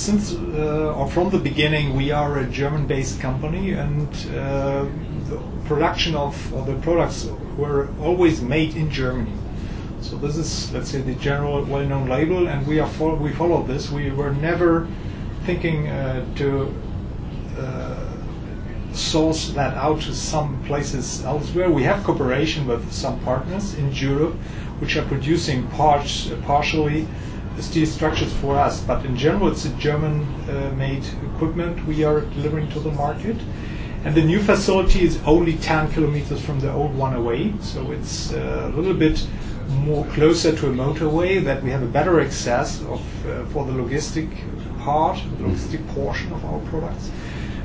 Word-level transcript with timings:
since 0.00 0.32
uh, 0.32 0.94
or 0.96 1.06
from 1.10 1.28
the 1.28 1.38
beginning, 1.38 1.94
we 1.94 2.10
are 2.10 2.38
a 2.38 2.46
German-based 2.46 3.20
company, 3.20 3.72
and 3.72 4.08
uh, 4.34 4.86
the 5.28 5.38
production 5.66 6.14
of 6.14 6.34
or 6.54 6.64
the 6.64 6.76
products 6.76 7.28
were 7.58 7.88
always 8.00 8.40
made 8.40 8.74
in 8.76 8.90
Germany. 8.90 9.34
So 10.00 10.16
this 10.16 10.38
is, 10.38 10.72
let's 10.72 10.88
say, 10.88 11.02
the 11.02 11.14
general 11.16 11.62
well-known 11.64 12.08
label, 12.08 12.48
and 12.48 12.66
we 12.66 12.80
are 12.80 12.88
fo- 12.88 13.16
we 13.16 13.32
follow 13.32 13.62
this. 13.62 13.90
We 13.90 14.10
were 14.10 14.32
never 14.32 14.88
thinking 15.44 15.88
uh, 15.88 16.24
to 16.36 16.74
uh, 17.58 18.06
source 18.94 19.50
that 19.50 19.74
out 19.76 20.00
to 20.02 20.14
some 20.14 20.64
places 20.64 21.22
elsewhere. 21.26 21.70
We 21.70 21.82
have 21.82 22.02
cooperation 22.04 22.66
with 22.66 22.90
some 22.90 23.20
partners 23.20 23.74
in 23.74 23.92
Europe, 23.92 24.34
which 24.80 24.96
are 24.96 25.04
producing 25.04 25.68
parts 25.68 26.30
uh, 26.30 26.40
partially 26.46 27.06
steel 27.58 27.86
structures 27.86 28.32
for 28.34 28.56
us. 28.56 28.80
But 28.80 29.04
in 29.04 29.16
general, 29.16 29.48
it's 29.48 29.64
a 29.64 29.70
German-made 29.70 31.04
equipment 31.34 31.86
we 31.86 32.04
are 32.04 32.20
delivering 32.20 32.68
to 32.70 32.80
the 32.80 32.92
market. 32.92 33.36
And 34.04 34.14
the 34.14 34.22
new 34.22 34.40
facility 34.40 35.04
is 35.04 35.18
only 35.26 35.56
10 35.56 35.92
kilometers 35.92 36.40
from 36.40 36.60
the 36.60 36.72
old 36.72 36.96
one 36.96 37.14
away, 37.14 37.52
so 37.60 37.92
it's 37.92 38.32
uh, 38.32 38.70
a 38.72 38.76
little 38.76 38.94
bit 38.94 39.26
more 39.68 40.06
closer 40.06 40.56
to 40.56 40.68
a 40.68 40.72
motorway 40.72 41.42
that 41.44 41.62
we 41.62 41.70
have 41.70 41.82
a 41.82 41.86
better 41.86 42.20
access 42.20 42.80
of 42.82 43.00
uh, 43.26 43.44
for 43.46 43.66
the 43.66 43.72
logistic 43.72 44.28
part, 44.80 45.18
the 45.38 45.44
logistic 45.44 45.86
portion 45.94 46.32
of 46.32 46.44
our 46.46 46.60
products. 46.70 47.10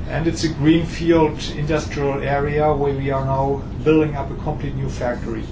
And 0.08 0.26
it's 0.26 0.44
a 0.44 0.48
greenfield 0.48 1.42
industrial 1.56 2.22
area 2.22 2.72
where 2.72 2.94
we 2.94 3.10
are 3.10 3.24
now 3.24 3.62
building 3.82 4.14
up 4.14 4.30
a 4.30 4.36
complete 4.36 4.74
new 4.74 4.88
factory. 4.88 5.44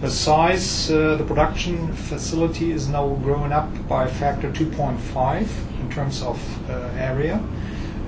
The 0.00 0.10
size, 0.10 0.90
uh, 0.90 1.16
the 1.16 1.24
production 1.24 1.92
facility 1.92 2.72
is 2.72 2.88
now 2.88 3.06
growing 3.22 3.52
up 3.52 3.68
by 3.86 4.04
a 4.06 4.08
factor 4.08 4.50
2.5 4.50 5.46
in 5.78 5.90
terms 5.90 6.22
of 6.22 6.40
uh, 6.70 6.90
area, 6.96 7.34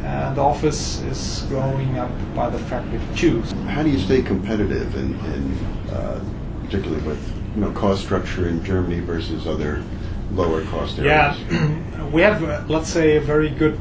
and 0.02 0.34
the 0.34 0.40
office 0.40 1.02
is 1.02 1.44
growing 1.50 1.98
up 1.98 2.10
by 2.34 2.48
the 2.48 2.58
factor 2.58 2.98
2. 3.16 3.42
How 3.68 3.82
do 3.82 3.90
you 3.90 3.98
stay 3.98 4.22
competitive, 4.22 4.96
in, 4.96 5.14
in 5.34 5.58
uh, 5.90 6.24
particularly 6.64 7.06
with 7.06 7.20
you 7.54 7.60
know 7.60 7.70
cost 7.72 8.04
structure 8.04 8.48
in 8.48 8.64
Germany 8.64 9.00
versus 9.00 9.46
other 9.46 9.84
lower 10.32 10.64
cost 10.64 10.98
areas? 10.98 11.38
Yeah, 11.50 12.08
we 12.10 12.22
have, 12.22 12.42
uh, 12.42 12.64
let's 12.68 12.88
say, 12.88 13.18
a 13.18 13.20
very 13.20 13.50
good 13.50 13.78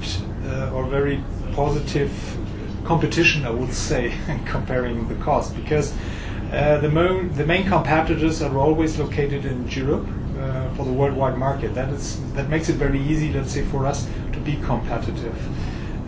uh, 0.48 0.74
or 0.74 0.86
very 0.86 1.24
positive 1.54 2.12
competition, 2.84 3.46
I 3.46 3.52
would 3.52 3.72
say, 3.72 4.14
comparing 4.46 5.08
the 5.08 5.16
cost, 5.24 5.56
because 5.56 5.94
uh, 6.52 6.78
the, 6.80 6.90
mo- 6.90 7.24
the 7.30 7.46
main 7.46 7.66
competitors 7.68 8.42
are 8.42 8.58
always 8.58 9.00
located 9.00 9.46
in 9.46 9.68
Europe 9.70 10.06
uh, 10.38 10.70
for 10.76 10.86
the 10.86 10.92
worldwide 10.92 11.38
market. 11.38 11.74
That 11.74 11.90
is 11.90 12.20
that 12.34 12.50
makes 12.50 12.68
it 12.68 12.76
very 12.76 13.00
easy, 13.00 13.32
let's 13.32 13.52
say, 13.52 13.64
for 13.64 13.86
us 13.86 14.08
to 14.34 14.40
be 14.40 14.58
competitive. 14.58 15.38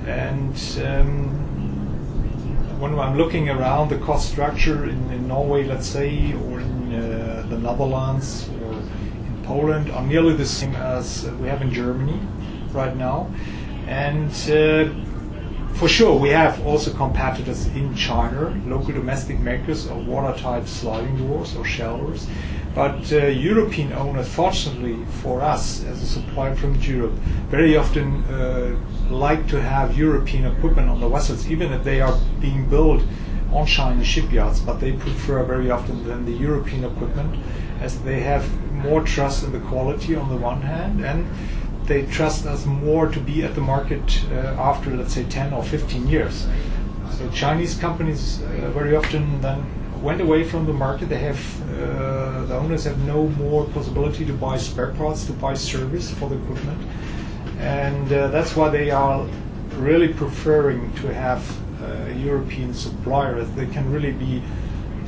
And 0.07 0.55
um, 0.85 1.29
when 2.79 2.99
I'm 2.99 3.17
looking 3.17 3.49
around 3.49 3.89
the 3.89 3.97
cost 3.99 4.29
structure 4.29 4.83
in, 4.83 5.11
in 5.11 5.27
Norway, 5.29 5.63
let's 5.63 5.87
say, 5.87 6.33
or 6.33 6.59
in 6.59 6.93
uh, 6.93 7.45
the 7.49 7.57
Netherlands, 7.57 8.49
or 8.65 8.73
in 8.73 9.43
Poland, 9.45 9.91
are 9.91 10.05
nearly 10.05 10.33
the 10.33 10.45
same 10.45 10.75
as 10.75 11.25
we 11.39 11.47
have 11.47 11.61
in 11.61 11.73
Germany 11.73 12.19
right 12.73 12.95
now. 12.97 13.31
And 13.87 14.31
uh, 14.49 14.91
for 15.73 15.87
sure, 15.87 16.17
we 16.19 16.29
have 16.29 16.65
also 16.65 16.91
competitors 16.93 17.67
in 17.67 17.95
China, 17.95 18.59
local 18.65 18.93
domestic 18.93 19.39
makers 19.39 19.87
of 19.87 20.07
watertight 20.07 20.67
sliding 20.67 21.17
doors 21.17 21.55
or 21.55 21.65
shelters. 21.65 22.27
But 22.75 23.11
uh, 23.11 23.27
European 23.27 23.93
owners, 23.93 24.27
fortunately 24.27 24.97
for 25.21 25.41
us 25.41 25.83
as 25.83 26.01
a 26.01 26.05
supplier 26.07 26.55
from 26.55 26.75
Europe, 26.75 27.13
very 27.49 27.77
often 27.77 28.23
uh, 28.23 28.75
like 29.09 29.47
to 29.49 29.61
have 29.61 29.95
European 29.95 30.45
equipment 30.45 30.89
on 30.89 30.99
the 30.99 31.07
vessels, 31.07 31.47
even 31.49 31.71
if 31.71 31.83
they 31.83 32.01
are 32.01 32.17
being 32.39 32.67
built 32.67 33.03
on 33.51 33.67
Chinese 33.67 34.07
shipyards. 34.07 34.59
But 34.59 34.79
they 34.79 34.93
prefer 34.93 35.43
very 35.43 35.69
often 35.69 36.03
than 36.03 36.25
the 36.25 36.31
European 36.31 36.83
equipment, 36.83 37.35
as 37.79 37.99
they 38.01 38.21
have 38.21 38.43
more 38.71 39.03
trust 39.03 39.43
in 39.43 39.51
the 39.51 39.59
quality 39.59 40.15
on 40.15 40.29
the 40.29 40.37
one 40.37 40.61
hand, 40.61 41.05
and 41.05 41.27
they 41.85 42.05
trust 42.05 42.45
us 42.45 42.65
more 42.65 43.07
to 43.07 43.19
be 43.19 43.43
at 43.43 43.55
the 43.55 43.61
market 43.61 44.23
uh, 44.31 44.35
after, 44.57 44.95
let's 44.95 45.13
say, 45.13 45.23
10 45.25 45.53
or 45.53 45.63
15 45.63 46.07
years. 46.07 46.47
So 47.17 47.29
Chinese 47.29 47.77
companies 47.77 48.41
uh, 48.41 48.71
very 48.71 48.95
often 48.95 49.41
then 49.41 49.63
went 50.01 50.21
away 50.21 50.43
from 50.43 50.65
the 50.65 50.73
market. 50.73 51.09
They 51.09 51.19
have 51.19 51.39
uh, 51.79 52.45
the 52.45 52.55
owners 52.55 52.83
have 52.85 52.99
no 53.05 53.27
more 53.29 53.65
possibility 53.65 54.25
to 54.25 54.33
buy 54.33 54.57
spare 54.57 54.91
parts, 54.93 55.25
to 55.25 55.33
buy 55.33 55.53
service 55.53 56.11
for 56.11 56.29
the 56.29 56.35
equipment, 56.35 56.81
and 57.59 58.11
uh, 58.11 58.27
that's 58.27 58.55
why 58.55 58.69
they 58.69 58.91
are 58.91 59.25
really 59.77 60.13
preferring 60.13 60.93
to 60.95 61.13
have 61.13 61.41
a 61.83 62.13
European 62.13 62.73
supplier. 62.73 63.43
They 63.43 63.67
can 63.67 63.91
really 63.91 64.11
be 64.11 64.41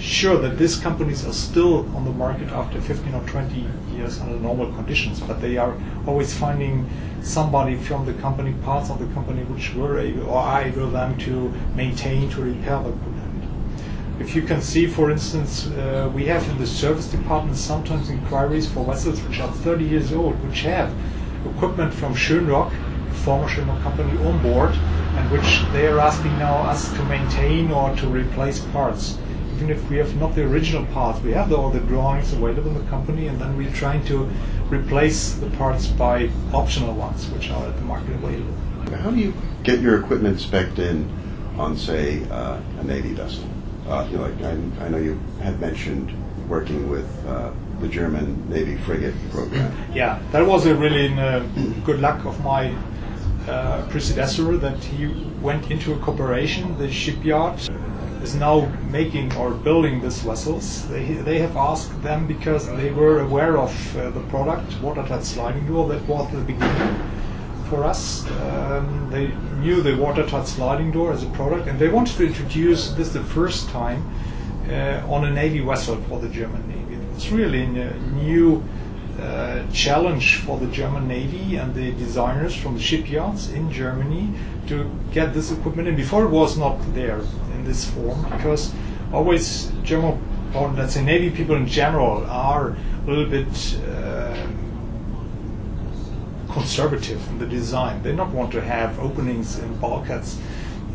sure 0.06 0.38
that 0.38 0.58
these 0.58 0.78
companies 0.78 1.26
are 1.26 1.34
still 1.34 1.80
on 1.96 2.06
the 2.06 2.12
market 2.12 2.48
after 2.50 2.80
15 2.80 3.16
or 3.16 3.28
20 3.28 3.66
years 3.94 4.20
under 4.20 4.38
normal 4.40 4.72
conditions, 4.74 5.20
but 5.20 5.42
they 5.42 5.58
are 5.58 5.76
always 6.06 6.34
finding 6.34 6.88
somebody 7.22 7.76
from 7.76 8.06
the 8.06 8.14
company, 8.14 8.54
parts 8.64 8.90
of 8.90 9.00
the 9.00 9.08
company, 9.14 9.44
which 9.46 9.74
were 9.74 9.98
able 10.00 10.30
or 10.30 10.38
are 10.38 10.62
able 10.62 10.88
then 10.90 11.18
to 11.18 11.52
maintain, 11.76 12.30
to 12.30 12.42
repair 12.42 12.82
the 12.84 12.90
equipment. 12.90 13.44
If 14.20 14.36
you 14.36 14.44
can 14.44 14.62
see, 14.62 14.86
for 14.86 15.10
instance, 15.12 15.68
uh, 15.68 16.10
we 16.14 16.26
have 16.26 16.48
in 16.50 16.58
the 16.60 16.68
service 16.68 17.08
department 17.08 17.58
sometimes 17.58 18.10
inquiries 18.10 18.72
for 18.72 18.86
vessels 18.86 19.22
which 19.24 19.40
are 19.40 19.52
30 19.52 19.86
years 19.86 20.14
old, 20.14 20.36
which 20.48 20.62
have 20.62 20.94
equipment 21.46 21.94
from 21.94 22.14
Schönrock, 22.14 22.72
former 23.24 23.48
Schönrock 23.48 23.82
company, 23.82 24.12
on 24.26 24.42
board, 24.42 24.72
and 25.16 25.32
which 25.32 25.64
they 25.74 25.88
are 25.88 26.00
asking 26.00 26.38
now 26.38 26.58
us 26.58 26.94
to 26.94 27.04
maintain 27.06 27.72
or 27.72 27.96
to 27.96 28.08
replace 28.08 28.60
parts 28.66 29.18
even 29.56 29.70
if 29.70 29.90
we 29.90 29.98
have 29.98 30.14
not 30.18 30.36
the 30.36 30.44
original 30.44 30.86
parts, 30.88 31.22
we 31.22 31.32
have 31.32 31.52
all 31.54 31.70
the 31.70 31.80
drawings 31.82 32.34
available 32.34 32.72
in 32.72 32.74
the 32.74 32.90
company, 32.90 33.28
and 33.28 33.40
then 33.40 33.56
we're 33.56 33.72
trying 33.72 34.04
to 34.06 34.30
replace 34.70 35.36
the 35.36 35.50
parts 35.52 35.88
by 35.88 36.30
optional 36.54 36.94
ones, 36.94 37.30
which 37.30 37.50
are 37.50 37.68
at 37.68 37.76
the 37.76 37.82
market 37.82 38.16
available. 38.16 38.54
How 38.98 39.12
do 39.12 39.18
you 39.18 39.34
get 39.64 39.80
your 39.80 40.00
equipment 40.00 40.40
spec'd 40.40 40.80
in 40.80 41.10
on, 41.58 41.78
say, 41.78 42.24
uh, 42.30 42.60
a 42.80 42.84
Navy 42.84 43.14
vessel? 43.14 43.46
Uh, 43.88 44.06
you 44.12 44.18
know, 44.18 44.24
like 44.24 44.42
I, 44.42 44.86
I 44.86 44.90
know 44.90 44.98
you 44.98 45.20
had 45.42 45.60
mentioned 45.62 46.12
working 46.50 46.90
with 46.90 47.08
uh, 47.26 47.52
the 47.80 47.88
German 47.88 48.50
Navy 48.50 48.76
frigate 48.78 49.16
program. 49.32 49.72
Yeah, 49.94 50.20
that 50.32 50.46
was 50.46 50.66
a 50.66 50.76
really 50.76 51.14
uh, 51.14 51.40
good 51.86 52.02
luck 52.02 52.26
of 52.26 52.44
my 52.44 52.76
uh, 53.48 53.86
predecessor 53.90 54.58
that 54.58 54.84
he 54.84 55.08
went 55.42 55.72
into 55.72 55.94
a 55.94 55.98
cooperation. 56.00 56.78
The 56.78 56.92
shipyard 56.92 57.60
is 58.26 58.34
now 58.34 58.66
making 58.90 59.28
or 59.36 59.52
building 59.52 60.02
these 60.02 60.20
vessels. 60.20 60.88
They, 60.88 61.06
they 61.30 61.38
have 61.40 61.56
asked 61.56 62.02
them 62.02 62.26
because 62.26 62.66
they 62.80 62.92
were 62.92 63.20
aware 63.20 63.56
of 63.58 63.74
uh, 63.98 64.10
the 64.10 64.22
product, 64.34 64.82
watertight 64.82 65.24
sliding 65.24 65.68
door. 65.68 65.88
That 65.88 66.02
was 66.08 66.32
the 66.32 66.42
beginning 66.54 66.96
for 67.70 67.84
us. 67.84 68.26
Um, 68.42 69.10
they 69.12 69.28
knew 69.64 69.82
the 69.82 69.96
watertight 69.96 70.48
sliding 70.48 70.92
door 70.92 71.14
as 71.14 71.22
a 71.22 71.30
product, 71.40 71.68
and 71.68 71.78
they 71.78 71.90
wanted 71.90 72.18
to 72.18 72.26
introduce 72.26 72.92
this 72.98 73.10
the 73.14 73.24
first 73.24 73.70
time 73.70 74.02
uh, 74.70 75.14
on 75.16 75.26
a 75.26 75.32
Navy 75.32 75.60
vessel 75.60 75.98
for 76.08 76.20
the 76.20 76.30
German 76.30 76.68
Navy. 76.68 76.98
It's 77.14 77.30
really 77.30 77.62
a 77.64 77.94
new 78.24 78.64
uh, 79.20 79.64
challenge 79.72 80.38
for 80.46 80.58
the 80.58 80.68
German 80.68 81.08
Navy 81.08 81.58
and 81.58 81.76
the 81.76 81.92
designers 81.92 82.56
from 82.56 82.74
the 82.74 82.82
shipyards 82.82 83.52
in 83.52 83.72
Germany 83.72 84.34
to 84.68 84.90
get 85.14 85.34
this 85.34 85.52
equipment 85.52 85.88
in. 85.88 85.96
Before 85.96 86.26
it 86.26 86.32
was 86.32 86.58
not 86.58 86.78
there 86.96 87.22
this 87.66 87.90
form 87.90 88.22
because 88.32 88.74
always 89.12 89.72
German, 89.84 90.22
or 90.54 90.70
let's 90.70 90.94
say 90.94 91.04
Navy 91.04 91.30
people 91.30 91.56
in 91.56 91.68
general, 91.68 92.26
are 92.26 92.76
a 93.06 93.10
little 93.10 93.26
bit 93.26 93.80
uh, 93.90 94.48
conservative 96.52 97.26
in 97.30 97.40
the 97.40 97.46
design. 97.46 98.02
They 98.04 98.12
do 98.12 98.18
not 98.18 98.32
want 98.32 98.52
to 98.54 98.62
have 98.62 99.00
openings 99.00 99.60
in 99.60 99.78
bulkheads. 99.80 100.40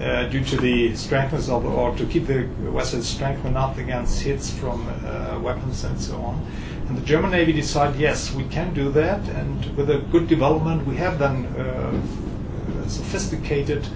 Uh, 0.00 0.27
due 0.29 0.43
to 0.43 0.56
the 0.56 0.97
strengthness 0.97 1.50
of, 1.50 1.62
or 1.67 1.95
to 1.95 2.06
keep 2.06 2.27
the 2.27 2.45
vessel 2.73 3.03
strengthened 3.03 3.55
up 3.55 3.77
against 3.77 4.23
hits 4.23 4.50
from 4.50 4.89
uh, 4.89 5.39
weapons 5.39 5.85
and 5.85 6.00
so 6.00 6.17
on. 6.17 6.43
And 6.89 6.97
the 6.97 7.03
German 7.03 7.33
Navy 7.33 7.53
decided, 7.53 8.00
yes, 8.00 8.33
we 8.33 8.45
can 8.45 8.73
do 8.73 8.91
that, 8.93 9.21
and 9.29 9.77
with 9.77 9.91
a 9.91 9.99
good 10.11 10.27
development, 10.27 10.87
we 10.87 10.97
have 10.97 11.19
then 11.19 11.45
uh, 11.45 12.89
sophisticated 12.89 13.87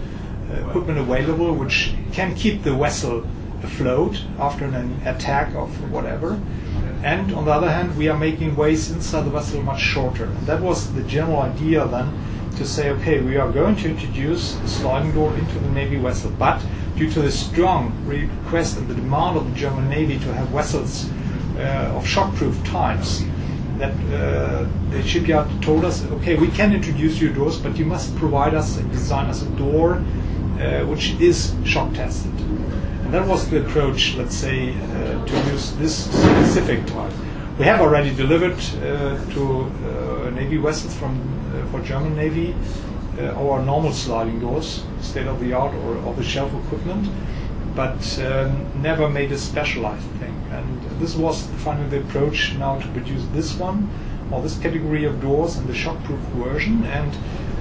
uh, 0.50 0.68
equipment 0.68 0.98
available 0.98 1.54
which 1.54 1.94
can 2.14 2.32
keep 2.36 2.62
the 2.62 2.72
vessel 2.72 3.26
afloat 3.64 4.22
after 4.38 4.64
an 4.64 5.02
attack 5.04 5.52
of 5.56 5.68
whatever. 5.90 6.40
And 7.02 7.34
on 7.34 7.44
the 7.44 7.50
other 7.50 7.70
hand, 7.70 7.96
we 7.98 8.08
are 8.08 8.16
making 8.16 8.54
ways 8.54 8.90
inside 8.90 9.24
the 9.24 9.30
vessel 9.30 9.60
much 9.62 9.80
shorter. 9.80 10.24
And 10.24 10.46
that 10.46 10.60
was 10.60 10.94
the 10.94 11.02
general 11.02 11.40
idea 11.40 11.86
then 11.88 12.08
to 12.56 12.64
say, 12.64 12.90
okay, 12.90 13.20
we 13.20 13.36
are 13.36 13.50
going 13.50 13.74
to 13.76 13.90
introduce 13.90 14.54
the 14.54 14.68
sliding 14.68 15.12
door 15.12 15.34
into 15.34 15.58
the 15.58 15.70
Navy 15.70 15.96
vessel, 15.96 16.30
but 16.38 16.62
due 16.96 17.10
to 17.10 17.20
the 17.20 17.32
strong 17.32 17.92
request 18.06 18.78
and 18.78 18.86
the 18.86 18.94
demand 18.94 19.36
of 19.36 19.50
the 19.50 19.56
German 19.56 19.88
Navy 19.88 20.16
to 20.20 20.32
have 20.34 20.48
vessels 20.48 21.10
uh, 21.58 21.96
of 21.96 22.04
shockproof 22.04 22.54
types, 22.64 23.24
that 23.78 23.92
uh, 24.14 24.68
the 24.90 25.02
shipyard 25.02 25.48
told 25.60 25.84
us, 25.84 26.04
okay, 26.12 26.36
we 26.36 26.46
can 26.48 26.72
introduce 26.72 27.20
your 27.20 27.32
doors, 27.32 27.58
but 27.58 27.76
you 27.76 27.84
must 27.84 28.14
provide 28.16 28.54
us 28.54 28.76
and 28.78 28.88
design 28.92 29.26
us 29.26 29.42
a 29.42 29.50
door 29.56 30.04
uh, 30.60 30.84
which 30.86 31.10
is 31.20 31.54
shock 31.64 31.92
tested. 31.94 32.32
And 33.04 33.12
that 33.12 33.26
was 33.26 33.48
the 33.50 33.64
approach, 33.64 34.14
let's 34.14 34.34
say, 34.34 34.74
uh, 34.74 35.24
to 35.24 35.52
use 35.52 35.72
this 35.76 36.10
specific 36.10 36.86
type. 36.86 37.12
We 37.58 37.64
have 37.66 37.80
already 37.80 38.14
delivered 38.14 38.58
uh, 38.58 39.24
to 39.34 39.72
uh, 40.26 40.30
Navy 40.30 40.56
vessels 40.56 40.94
from 40.94 41.30
for 41.70 41.80
German 41.80 42.16
Navy 42.16 42.54
our 43.18 43.62
normal 43.62 43.92
sliding 43.92 44.40
doors, 44.40 44.84
state 45.00 45.26
of 45.28 45.38
the 45.38 45.52
art 45.52 45.72
or 45.74 45.98
off 45.98 46.16
the 46.16 46.24
shelf 46.24 46.52
equipment, 46.64 47.08
but 47.74 48.18
um, 48.20 48.82
never 48.82 49.08
made 49.08 49.32
a 49.32 49.38
specialized 49.38 50.08
thing. 50.20 50.34
And 50.50 51.00
this 51.00 51.14
was 51.14 51.46
finally 51.58 51.88
the 51.88 52.00
approach 52.00 52.54
now 52.54 52.78
to 52.78 52.88
produce 52.88 53.24
this 53.32 53.54
one 53.54 53.88
or 54.30 54.42
this 54.42 54.58
category 54.58 55.04
of 55.04 55.20
doors 55.20 55.56
in 55.56 55.66
the 55.66 55.72
shockproof 55.72 56.18
version. 56.34 56.84
And 56.84 57.16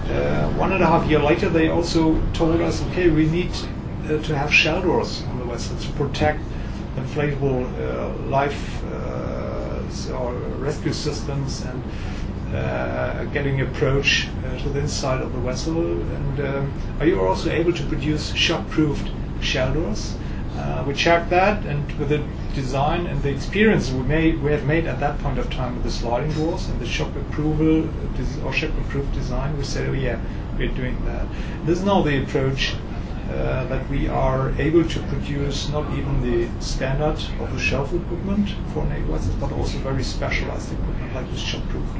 uh, 0.09 0.49
one 0.53 0.71
and 0.73 0.83
a 0.83 0.87
half 0.87 1.09
year 1.09 1.19
later, 1.19 1.49
they 1.49 1.69
also 1.69 2.21
told 2.33 2.61
us, 2.61 2.81
okay, 2.87 3.09
we 3.09 3.29
need 3.29 3.51
uh, 4.05 4.21
to 4.23 4.35
have 4.35 4.53
shell 4.53 4.81
doors 4.81 5.23
on 5.23 5.39
the 5.39 5.45
vessel 5.45 5.77
to 5.77 5.89
protect 5.93 6.39
inflatable 6.95 7.65
uh, 7.79 8.29
life 8.29 8.83
uh, 8.85 10.13
or 10.13 10.33
rescue 10.59 10.93
systems 10.93 11.63
and 11.63 11.83
uh, 12.55 13.23
getting 13.25 13.61
approach 13.61 14.27
uh, 14.45 14.59
to 14.59 14.69
the 14.69 14.79
inside 14.79 15.21
of 15.21 15.31
the 15.33 15.39
vessel. 15.39 15.77
And 15.77 16.39
um, 16.39 16.73
are 16.99 17.07
you 17.07 17.19
also 17.21 17.49
able 17.49 17.73
to 17.73 17.83
produce 17.85 18.33
shock-proofed 18.33 19.09
shell 19.41 19.73
doors? 19.73 20.15
Uh, 20.57 20.83
we 20.87 20.93
checked 20.93 21.29
that, 21.29 21.65
and 21.65 21.91
with 21.93 22.09
the 22.09 22.23
design 22.53 23.07
and 23.07 23.21
the 23.23 23.29
experience 23.29 23.91
we 23.91 24.03
made, 24.03 24.41
we 24.41 24.51
have 24.51 24.65
made 24.65 24.85
at 24.85 24.99
that 24.99 25.17
point 25.19 25.39
of 25.39 25.49
time 25.49 25.75
with 25.75 25.83
the 25.83 25.91
sliding 25.91 26.31
doors 26.33 26.69
and 26.69 26.79
the 26.79 26.85
shock 26.85 27.13
approval 27.15 27.89
or 28.45 28.53
shock 28.53 28.71
approved 28.85 29.11
design, 29.13 29.57
we 29.57 29.63
said, 29.63 29.89
oh 29.89 29.93
yeah, 29.93 30.19
we're 30.57 30.67
doing 30.69 31.03
that. 31.05 31.25
This 31.65 31.79
is 31.79 31.85
now 31.85 32.01
the 32.01 32.21
approach 32.23 32.75
uh, 33.29 33.65
that 33.65 33.89
we 33.89 34.07
are 34.07 34.51
able 34.59 34.87
to 34.87 34.99
produce 35.03 35.69
not 35.69 35.91
even 35.97 36.21
the 36.21 36.61
standard 36.61 37.17
of 37.39 37.51
the 37.51 37.59
shelf 37.59 37.93
equipment 37.93 38.49
for 38.73 38.85
vessels, 38.85 39.35
but 39.35 39.51
also 39.53 39.77
very 39.79 40.03
specialized 40.03 40.71
equipment 40.71 41.15
like 41.15 41.29
this 41.31 41.39
shock-proofed 41.39 41.97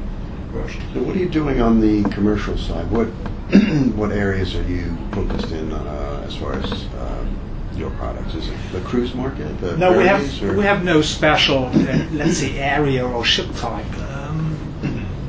version. 0.52 0.82
So 0.92 1.02
what 1.02 1.16
are 1.16 1.18
you 1.18 1.28
doing 1.28 1.60
on 1.60 1.80
the 1.80 2.08
commercial 2.10 2.56
side? 2.56 2.88
What 2.90 3.08
what 3.94 4.12
areas 4.12 4.54
are 4.54 4.62
you 4.62 4.96
focused 5.12 5.50
in 5.50 5.72
uh, 5.72 6.24
as 6.26 6.36
far 6.36 6.54
as 6.54 6.72
uh, 6.72 7.26
your 7.76 7.90
products? 7.90 8.34
Is 8.34 8.48
it 8.48 8.56
the 8.72 8.80
cruise 8.80 9.14
market? 9.14 9.60
The 9.60 9.76
no, 9.76 9.96
we 9.96 10.04
have 10.04 10.42
or? 10.42 10.56
we 10.56 10.64
have 10.64 10.84
no 10.84 11.02
special, 11.02 11.66
uh, 11.66 12.06
let's 12.12 12.38
say, 12.38 12.58
area 12.58 13.06
or 13.06 13.24
ship 13.24 13.46
type. 13.56 13.98
Um, 14.10 14.56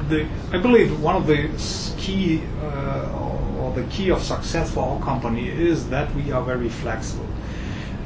the, 0.09 0.27
I 0.51 0.57
believe 0.57 1.01
one 1.01 1.15
of 1.15 1.27
the 1.27 1.49
key 1.97 2.41
uh, 2.61 3.59
or 3.59 3.73
the 3.73 3.83
key 3.89 4.11
of 4.11 4.21
success 4.21 4.71
for 4.71 4.83
our 4.87 5.01
company 5.01 5.49
is 5.49 5.89
that 5.89 6.13
we 6.15 6.31
are 6.31 6.43
very 6.43 6.69
flexible, 6.69 7.27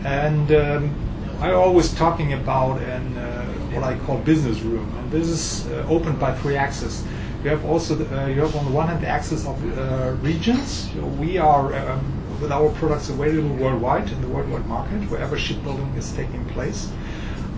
and 0.06 0.52
um, 0.52 0.96
I'm 1.42 1.56
always 1.56 1.94
talking 1.94 2.34
about 2.34 2.82
an 2.82 3.18
uh, 3.18 3.46
what 3.72 3.84
I 3.84 3.98
call 4.00 4.18
business 4.20 4.60
room, 4.62 4.94
and 4.98 5.12
this 5.12 5.28
is 5.28 5.68
uh, 5.72 5.86
opened 5.90 6.20
by 6.20 6.34
three 6.36 6.56
axes. 6.56 7.04
You 7.44 7.52
have 7.52 7.64
also 7.66 7.96
the, 7.96 8.24
uh, 8.24 8.28
you 8.28 8.42
have 8.42 8.56
on 8.56 8.66
the 8.66 8.72
one 8.72 8.88
hand 8.88 9.02
the 9.02 9.08
axis 9.08 9.46
of 9.46 9.56
uh, 9.78 10.12
regions. 10.22 10.92
So 10.92 11.06
we 11.06 11.38
are 11.38 11.74
um, 11.74 12.19
with 12.42 12.52
our 12.52 12.70
products 12.74 13.10
available 13.10 13.56
worldwide 13.56 14.10
in 14.10 14.22
the 14.22 14.28
worldwide 14.28 14.66
market, 14.68 15.00
wherever 15.10 15.38
shipbuilding 15.38 15.94
is 15.96 16.12
taking 16.14 16.44
place. 16.50 16.92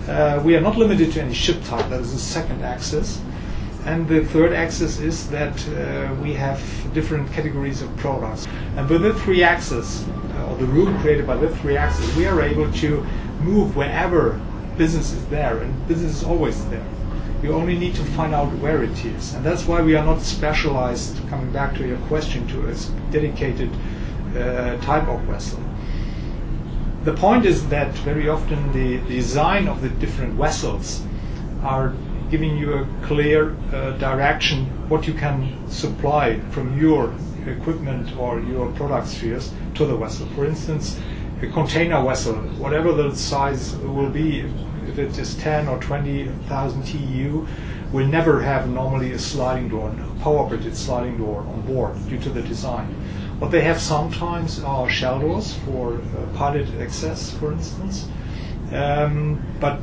Uh, 0.08 0.42
we 0.44 0.56
are 0.56 0.62
not 0.62 0.78
limited 0.78 1.12
to 1.14 1.22
any 1.22 1.34
ship 1.34 1.64
type. 1.66 1.88
That 1.90 2.02
is 2.02 2.14
the 2.14 2.20
second 2.20 2.64
axis. 2.64 3.22
And 3.86 4.08
the 4.08 4.24
third 4.26 4.54
axis 4.54 5.00
is 5.00 5.30
that 5.30 5.68
uh, 5.70 6.14
we 6.22 6.34
have 6.34 6.62
different 6.94 7.32
categories 7.32 7.82
of 7.82 7.96
products. 7.98 8.48
And 8.76 8.90
with 8.90 9.02
the 9.02 9.14
three 9.14 9.44
axes, 9.44 10.08
uh, 10.08 10.50
or 10.50 10.58
the 10.58 10.66
room 10.66 11.00
created 11.02 11.26
by 11.26 11.38
the 11.38 11.56
three 11.58 11.78
axes, 11.78 12.16
we 12.16 12.26
are 12.26 12.42
able 12.42 12.72
to 12.74 13.06
move 13.42 13.76
wherever 13.76 14.40
business 14.78 15.12
is 15.12 15.26
there, 15.28 15.58
and 15.58 15.88
business 15.88 16.18
is 16.18 16.24
always 16.24 16.64
there. 16.70 16.86
You 17.42 17.54
only 17.54 17.76
need 17.78 17.96
to 17.96 18.04
find 18.04 18.36
out 18.36 18.54
where 18.60 18.84
it 18.84 19.04
is, 19.04 19.34
and 19.34 19.44
that's 19.44 19.66
why 19.66 19.82
we 19.82 19.96
are 19.96 20.06
not 20.06 20.22
specialized. 20.22 21.18
Coming 21.28 21.52
back 21.52 21.76
to 21.78 21.88
your 21.88 21.98
question, 22.08 22.48
to 22.50 22.70
a 22.70 22.76
dedicated 23.12 23.72
type 24.82 25.08
of 25.08 25.22
vessel. 25.22 25.60
The 27.04 27.14
point 27.14 27.46
is 27.46 27.68
that 27.70 27.92
very 28.06 28.30
often 28.30 28.72
the 28.74 28.98
design 29.08 29.68
of 29.68 29.82
the 29.82 29.90
different 29.90 30.34
vessels 30.34 31.04
are 31.64 31.94
giving 32.30 32.58
you 32.58 32.74
a 32.74 32.88
clear 33.02 33.56
uh, 33.74 33.92
direction 33.98 34.66
what 34.88 35.08
you 35.08 35.14
can 35.14 35.58
supply 35.68 36.40
from 36.52 36.80
your 36.80 37.14
equipment 37.48 38.16
or 38.18 38.40
your 38.40 38.72
product 38.74 39.08
spheres 39.08 39.52
to 39.76 39.86
the 39.86 39.96
vessel. 39.98 40.28
For 40.36 40.46
instance, 40.46 41.00
a 41.42 41.48
container 41.48 42.04
vessel, 42.04 42.36
whatever 42.60 42.94
the 42.94 43.16
size 43.16 43.76
will 43.78 44.10
be, 44.10 44.42
if 44.88 45.00
it 45.00 45.18
is 45.18 45.36
10 45.38 45.68
or 45.68 45.80
20,000 45.80 46.84
TEU, 46.84 47.48
will 47.92 48.08
never 48.08 48.42
have 48.42 48.70
normally 48.70 49.12
a 49.12 49.20
sliding 49.20 49.70
door, 49.70 49.90
a 49.90 50.24
power 50.24 50.40
operated 50.40 50.78
sliding 50.78 51.18
door 51.18 51.40
on 51.40 51.62
board 51.62 51.94
due 52.08 52.20
to 52.20 52.30
the 52.30 52.42
design. 52.44 52.96
What 53.42 53.50
they 53.50 53.62
have 53.62 53.82
sometimes 53.82 54.62
shell 54.90 55.20
doors 55.20 55.56
for 55.66 55.96
uh, 55.96 56.38
pilot 56.38 56.70
access, 56.80 57.32
for 57.32 57.52
instance. 57.52 58.08
Um, 58.72 59.42
but 59.60 59.80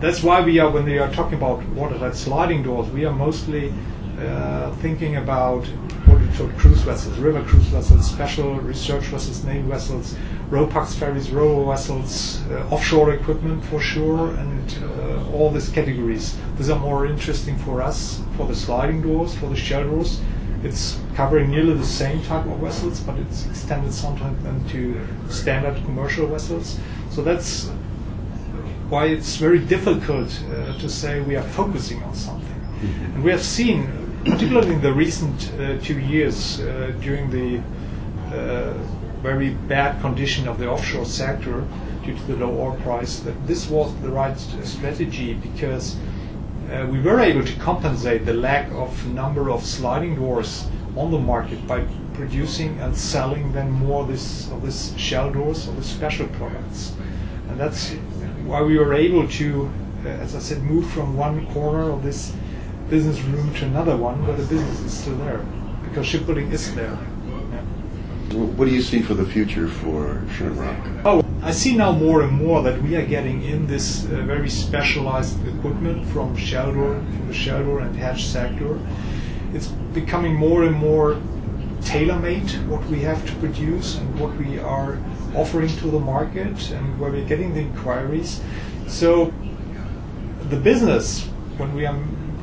that's 0.00 0.22
why 0.22 0.40
we 0.40 0.58
are, 0.60 0.70
when 0.70 0.86
we 0.86 0.98
are 0.98 1.12
talking 1.12 1.34
about 1.34 1.62
watertight 1.76 2.16
sliding 2.16 2.62
doors, 2.62 2.88
we 2.88 3.04
are 3.04 3.12
mostly 3.12 3.70
uh, 4.18 4.72
thinking 4.76 5.16
about 5.16 5.66
what 6.06 6.22
we 6.22 6.26
call 6.38 6.48
cruise 6.58 6.80
vessels, 6.80 7.18
river 7.18 7.42
cruise 7.42 7.66
vessels, 7.66 8.10
special 8.10 8.54
research 8.60 9.04
vessels, 9.04 9.44
naval 9.44 9.68
vessels, 9.68 10.16
RoPax 10.48 10.94
ferries, 10.94 11.28
RoRo 11.28 11.70
vessels, 11.70 12.40
uh, 12.50 12.66
offshore 12.70 13.12
equipment 13.12 13.62
for 13.66 13.78
sure, 13.78 14.30
and 14.36 14.78
uh, 14.84 15.30
all 15.34 15.50
these 15.50 15.68
categories. 15.68 16.34
These 16.56 16.70
are 16.70 16.78
more 16.78 17.04
interesting 17.04 17.58
for 17.58 17.82
us 17.82 18.22
for 18.38 18.46
the 18.46 18.54
sliding 18.54 19.02
doors, 19.02 19.34
for 19.34 19.50
the 19.50 19.56
shell 19.56 19.84
doors. 19.84 20.22
It's 20.64 20.98
covering 21.14 21.50
nearly 21.50 21.74
the 21.74 21.84
same 21.84 22.22
type 22.22 22.46
of 22.46 22.58
vessels, 22.58 23.00
but 23.00 23.18
it's 23.18 23.46
extended 23.46 23.92
sometimes 23.92 24.44
into 24.44 25.00
standard 25.28 25.76
commercial 25.84 26.26
vessels. 26.28 26.78
So 27.10 27.22
that's 27.22 27.68
why 28.88 29.06
it's 29.06 29.36
very 29.36 29.58
difficult 29.58 30.28
uh, 30.50 30.78
to 30.78 30.88
say 30.88 31.20
we 31.20 31.34
are 31.34 31.42
focusing 31.42 32.02
on 32.04 32.14
something. 32.14 32.60
Mm-hmm. 32.60 33.14
And 33.14 33.24
we 33.24 33.30
have 33.30 33.42
seen, 33.42 33.90
particularly 34.24 34.74
in 34.74 34.82
the 34.82 34.92
recent 34.92 35.52
uh, 35.52 35.78
two 35.78 35.98
years, 35.98 36.60
uh, 36.60 36.92
during 37.00 37.30
the 37.30 37.62
uh, 38.32 38.74
very 39.22 39.50
bad 39.68 40.00
condition 40.00 40.46
of 40.46 40.58
the 40.58 40.68
offshore 40.68 41.06
sector 41.06 41.64
due 42.04 42.14
to 42.14 42.22
the 42.24 42.36
low 42.36 42.52
oil 42.60 42.76
price, 42.82 43.20
that 43.20 43.46
this 43.46 43.68
was 43.68 43.94
the 44.02 44.10
right 44.10 44.38
strategy 44.38 45.34
because 45.34 45.96
uh, 46.72 46.86
we 46.86 47.00
were 47.00 47.20
able 47.20 47.44
to 47.44 47.54
compensate 47.56 48.24
the 48.24 48.32
lack 48.32 48.70
of 48.72 49.06
number 49.08 49.50
of 49.50 49.64
sliding 49.64 50.14
doors 50.16 50.66
on 50.96 51.10
the 51.10 51.18
market 51.18 51.66
by 51.66 51.84
producing 52.14 52.78
and 52.80 52.96
selling 52.96 53.52
then 53.52 53.70
more 53.70 54.06
this 54.06 54.50
of 54.50 54.62
this 54.62 54.96
shell 54.96 55.30
doors 55.30 55.68
or 55.68 55.74
the 55.74 55.84
special 55.84 56.26
products, 56.28 56.94
and 57.48 57.60
that's 57.60 57.92
why 58.46 58.62
we 58.62 58.78
were 58.78 58.94
able 58.94 59.26
to, 59.28 59.70
uh, 60.04 60.08
as 60.08 60.34
I 60.34 60.38
said, 60.38 60.62
move 60.62 60.88
from 60.90 61.16
one 61.16 61.46
corner 61.52 61.90
of 61.90 62.02
this 62.02 62.34
business 62.90 63.20
room 63.20 63.54
to 63.54 63.66
another 63.66 63.96
one 63.96 64.26
where 64.26 64.36
the 64.36 64.44
business 64.44 64.80
is 64.80 64.92
still 64.92 65.16
there 65.18 65.44
because 65.84 66.06
shipbuilding 66.06 66.50
is 66.52 66.74
there. 66.74 66.98
What 68.32 68.64
do 68.64 68.70
you 68.70 68.80
see 68.80 69.02
for 69.02 69.12
the 69.12 69.26
future 69.26 69.68
for 69.68 70.22
Schönrock? 70.30 71.02
Oh, 71.04 71.22
I 71.42 71.50
see 71.50 71.76
now 71.76 71.92
more 71.92 72.22
and 72.22 72.32
more 72.32 72.62
that 72.62 72.80
we 72.80 72.96
are 72.96 73.04
getting 73.04 73.42
in 73.42 73.66
this 73.66 74.06
uh, 74.06 74.22
very 74.22 74.48
specialized 74.48 75.36
equipment 75.46 76.08
from 76.08 76.34
shell 76.36 76.72
door, 76.72 76.94
from 76.94 77.28
the 77.28 77.34
shell 77.34 77.62
door 77.62 77.80
and 77.80 77.94
Hatch 77.94 78.24
sector. 78.24 78.78
It's 79.52 79.66
becoming 79.92 80.34
more 80.34 80.64
and 80.64 80.74
more 80.74 81.20
tailor-made 81.82 82.50
what 82.68 82.82
we 82.86 83.00
have 83.00 83.26
to 83.26 83.34
produce 83.36 83.98
and 83.98 84.18
what 84.18 84.34
we 84.36 84.58
are 84.58 84.98
offering 85.34 85.68
to 85.68 85.90
the 85.90 86.00
market 86.00 86.70
and 86.70 86.98
where 86.98 87.10
we're 87.10 87.26
getting 87.26 87.52
the 87.52 87.60
inquiries. 87.60 88.40
So 88.86 89.30
the 90.48 90.56
business, 90.56 91.24
when 91.58 91.74
we 91.74 91.84
are 91.84 91.98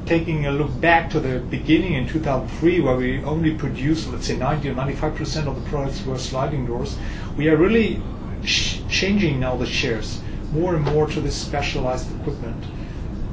taking 0.10 0.48
a 0.48 0.51
look 0.51 0.72
back 0.82 1.08
to 1.12 1.20
the 1.20 1.39
beginning 1.39 1.94
in 1.94 2.08
2003, 2.08 2.80
where 2.80 2.96
we 2.96 3.24
only 3.24 3.54
produced, 3.54 4.10
let's 4.12 4.25
say, 4.25 4.36
90 4.36 4.70
or 4.70 4.74
95 4.74 5.16
percent 5.16 5.48
of 5.48 5.56
the 5.56 5.70
products 5.70 6.04
were 6.04 6.18
sliding 6.18 6.66
doors, 6.66 6.98
we 7.38 7.48
are 7.48 7.56
really 7.56 8.01
changing 8.44 9.39
now 9.39 9.56
the 9.56 9.68
shares 9.68 10.20
more 10.51 10.74
and 10.75 10.84
more 10.84 11.06
to 11.06 11.22
this 11.22 11.36
specialized 11.36 12.10
equipment, 12.20 12.66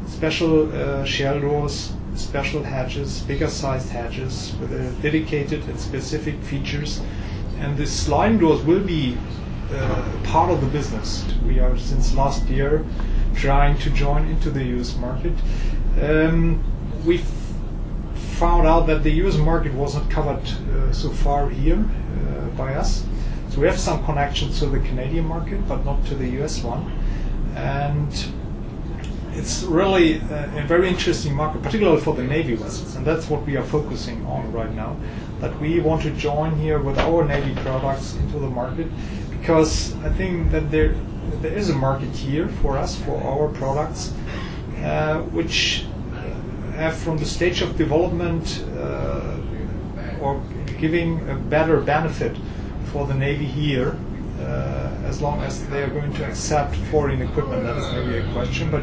special 0.07 0.71
uh, 0.71 1.03
shell 1.07 1.41
doors, 1.41 1.95
special 2.15 2.63
hatches, 2.63 3.23
bigger 3.23 3.49
sized 3.49 3.89
hatches 3.89 4.55
with 4.61 4.71
a 4.73 4.91
dedicated 5.01 5.67
and 5.71 5.81
specific 5.81 6.39
features, 6.43 7.01
and 7.59 7.79
the 7.79 7.87
sliding 7.87 8.39
doors 8.39 8.61
will 8.63 8.85
be 8.85 9.17
uh, 9.73 10.13
part 10.25 10.51
of 10.51 10.61
the 10.61 10.67
business. 10.67 11.25
We 11.47 11.59
are 11.59 11.79
since 11.79 12.15
last 12.15 12.45
year 12.49 12.85
trying 13.35 13.79
to 13.79 13.91
join 13.91 14.27
into 14.29 14.51
the 14.51 14.65
US 14.79 14.97
market. 14.97 15.33
Um, 16.01 16.63
we 17.05 17.19
found 18.39 18.67
out 18.67 18.87
that 18.87 19.03
the 19.03 19.13
US 19.25 19.37
market 19.37 19.73
wasn't 19.73 20.11
covered 20.11 20.43
uh, 20.47 20.93
so 20.93 21.11
far 21.11 21.49
here 21.49 21.79
uh, 21.79 22.47
by 22.57 22.75
us. 22.75 23.05
So 23.51 23.61
we 23.61 23.67
have 23.67 23.79
some 23.79 24.05
connections 24.05 24.59
to 24.59 24.67
the 24.67 24.81
Canadian 24.81 25.25
market, 25.25 25.67
but 25.67 25.85
not 25.85 26.05
to 26.07 26.15
the 26.15 26.29
US 26.43 26.63
one. 26.63 26.93
And 27.55 28.13
it's 29.33 29.63
really 29.63 30.19
a, 30.19 30.63
a 30.63 30.67
very 30.67 30.89
interesting 30.89 31.35
market, 31.35 31.63
particularly 31.63 32.01
for 32.01 32.15
the 32.15 32.23
Navy 32.23 32.55
vessels, 32.55 32.97
and 32.97 33.07
that's 33.07 33.29
what 33.29 33.45
we 33.47 33.57
are 33.57 33.65
focusing 33.65 34.25
on 34.27 34.51
right 34.53 34.75
now. 34.75 34.97
That 35.41 35.59
we 35.61 35.81
want 35.81 36.03
to 36.03 36.11
join 36.13 36.57
here 36.59 36.79
with 36.79 36.99
our 36.99 37.25
Navy 37.25 37.55
products 37.63 38.15
into 38.17 38.39
the 38.39 38.49
market, 38.49 38.89
because 39.31 39.95
I 39.97 40.11
think 40.11 40.51
that 40.51 40.71
there 40.71 40.95
there 41.43 41.53
is 41.53 41.71
a 41.71 41.75
market 41.75 42.11
here 42.11 42.49
for 42.49 42.79
us 42.79 42.97
for 42.97 43.17
our 43.23 43.49
products, 43.49 44.13
which 45.33 45.87
have 46.77 46.97
from 46.97 47.17
the 47.17 47.25
stage 47.25 47.63
of 47.63 47.77
development 47.77 48.65
uh, 48.77 49.39
or 50.21 50.43
giving 50.79 51.29
a 51.31 51.35
better 51.35 51.81
benefit 51.81 52.37
for 52.93 53.07
the 53.07 53.15
Navy 53.15 53.47
here, 53.47 53.97
uh, 54.41 54.91
as 55.05 55.21
long 55.23 55.41
as 55.41 55.67
they 55.69 55.83
are 55.83 55.89
going 55.89 56.13
to 56.15 56.25
accept 56.27 56.77
foreign 56.91 57.23
equipment. 57.23 57.63
That 57.63 57.77
is 57.79 57.93
maybe 57.93 58.19
a 58.19 58.33
question, 58.33 58.71
but 58.71 58.83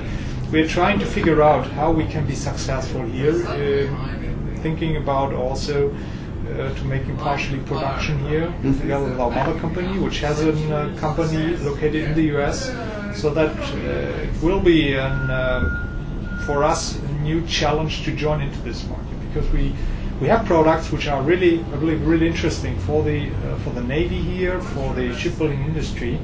we 0.51 0.61
are 0.61 0.67
trying 0.67 0.99
to 0.99 1.05
figure 1.05 1.41
out 1.41 1.65
how 1.67 1.91
we 1.91 2.05
can 2.05 2.25
be 2.25 2.35
successful 2.35 3.03
here. 3.03 3.45
Uh, 3.47 4.13
thinking 4.61 4.95
about 4.95 5.33
also 5.33 5.93
uh, 5.93 6.73
to 6.73 6.85
making 6.85 7.17
partially 7.17 7.59
production 7.59 8.17
here 8.27 8.53
together 8.79 9.05
with 9.05 9.19
our 9.19 9.31
mother 9.31 9.59
company, 9.59 9.99
which 9.99 10.19
has 10.19 10.41
a 10.41 10.51
uh, 10.51 10.97
company 10.97 11.57
located 11.57 12.03
in 12.03 12.13
the 12.15 12.37
US, 12.37 12.69
so 13.15 13.29
that 13.29 13.55
uh, 13.55 14.45
will 14.45 14.59
be 14.59 14.93
an, 14.93 15.31
um, 15.31 16.43
for 16.45 16.63
us 16.63 16.97
a 16.97 17.11
new 17.21 17.45
challenge 17.47 18.03
to 18.03 18.11
join 18.15 18.41
into 18.41 18.59
this 18.61 18.85
market 18.87 19.17
because 19.27 19.49
we 19.51 19.73
we 20.21 20.27
have 20.27 20.45
products 20.45 20.91
which 20.91 21.07
are 21.07 21.21
really, 21.21 21.59
I 21.59 21.75
believe, 21.75 22.05
really 22.05 22.27
interesting 22.27 22.77
for 22.79 23.03
the 23.03 23.29
uh, 23.29 23.57
for 23.57 23.71
the 23.71 23.81
navy 23.81 24.21
here, 24.21 24.61
for 24.61 24.93
the 24.93 25.13
shipbuilding 25.17 25.61
industry, 25.65 26.19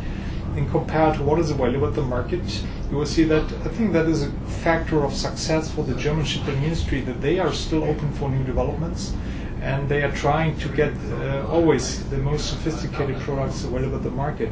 and 0.55 0.69
compared 0.69 1.15
to 1.15 1.23
what 1.23 1.39
is 1.39 1.49
available 1.51 1.87
at 1.87 1.95
the 1.95 2.03
market, 2.03 2.63
you 2.89 2.97
will 2.97 3.05
see 3.05 3.23
that 3.23 3.43
I 3.43 3.69
think 3.69 3.93
that 3.93 4.07
is 4.07 4.23
a 4.23 4.31
factor 4.63 5.03
of 5.03 5.13
success 5.13 5.71
for 5.71 5.83
the 5.83 5.95
German 5.95 6.23
shipbuilding 6.23 6.63
industry 6.63 7.01
that 7.01 7.19
they 7.21 7.39
are 7.39 7.51
still 7.51 7.83
open 7.83 8.11
for 8.13 8.29
new 8.29 8.43
developments, 8.43 9.13
and 9.61 9.89
they 9.89 10.03
are 10.03 10.11
trying 10.11 10.57
to 10.59 10.69
get 10.69 10.93
uh, 10.93 11.47
always 11.49 12.07
the 12.09 12.17
most 12.17 12.49
sophisticated 12.49 13.19
products 13.19 13.63
available 13.63 13.97
at 13.97 14.03
the 14.03 14.11
market. 14.11 14.51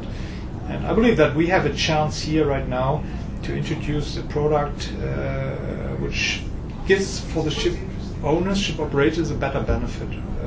And 0.68 0.86
I 0.86 0.92
believe 0.92 1.16
that 1.16 1.34
we 1.34 1.46
have 1.46 1.64
a 1.66 1.74
chance 1.74 2.20
here 2.20 2.46
right 2.46 2.68
now 2.68 3.02
to 3.42 3.56
introduce 3.56 4.16
a 4.18 4.22
product 4.24 4.92
uh, 5.02 5.56
which 5.96 6.42
gives 6.86 7.20
for 7.20 7.42
the 7.42 7.50
ship 7.50 7.74
owners, 8.22 8.60
ship 8.60 8.78
operators, 8.78 9.30
a 9.30 9.34
better 9.34 9.60
benefit. 9.60 10.08
Uh, 10.08 10.46